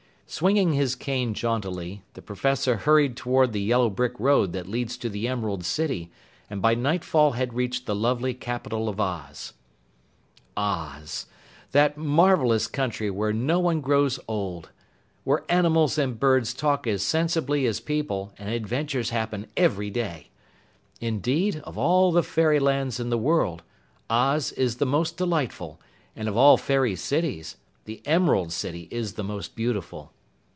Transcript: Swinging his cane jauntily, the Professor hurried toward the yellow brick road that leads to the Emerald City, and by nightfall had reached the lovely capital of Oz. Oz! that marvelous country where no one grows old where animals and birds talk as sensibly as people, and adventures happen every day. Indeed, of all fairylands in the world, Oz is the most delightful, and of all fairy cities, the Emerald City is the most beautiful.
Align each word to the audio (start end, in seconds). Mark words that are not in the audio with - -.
Swinging 0.33 0.71
his 0.71 0.95
cane 0.95 1.33
jauntily, 1.33 2.03
the 2.13 2.21
Professor 2.21 2.77
hurried 2.77 3.17
toward 3.17 3.51
the 3.51 3.59
yellow 3.59 3.89
brick 3.89 4.17
road 4.17 4.53
that 4.53 4.65
leads 4.65 4.95
to 4.95 5.09
the 5.09 5.27
Emerald 5.27 5.65
City, 5.65 6.09
and 6.49 6.61
by 6.61 6.73
nightfall 6.73 7.33
had 7.33 7.53
reached 7.53 7.85
the 7.85 7.93
lovely 7.93 8.33
capital 8.33 8.87
of 8.87 8.97
Oz. 9.01 9.51
Oz! 10.55 11.25
that 11.73 11.97
marvelous 11.97 12.67
country 12.67 13.11
where 13.11 13.33
no 13.33 13.59
one 13.59 13.81
grows 13.81 14.21
old 14.25 14.69
where 15.25 15.43
animals 15.49 15.97
and 15.97 16.17
birds 16.17 16.53
talk 16.53 16.87
as 16.87 17.03
sensibly 17.03 17.65
as 17.65 17.81
people, 17.81 18.31
and 18.39 18.47
adventures 18.51 19.09
happen 19.09 19.47
every 19.57 19.89
day. 19.89 20.29
Indeed, 21.01 21.57
of 21.65 21.77
all 21.77 22.13
fairylands 22.13 23.01
in 23.01 23.09
the 23.09 23.17
world, 23.17 23.63
Oz 24.09 24.53
is 24.53 24.77
the 24.77 24.85
most 24.85 25.17
delightful, 25.17 25.81
and 26.15 26.29
of 26.29 26.37
all 26.37 26.55
fairy 26.55 26.95
cities, 26.95 27.57
the 27.83 28.01
Emerald 28.05 28.53
City 28.53 28.87
is 28.91 29.15
the 29.15 29.23
most 29.25 29.57
beautiful. 29.57 30.13